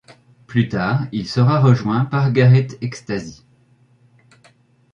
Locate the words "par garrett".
2.05-2.75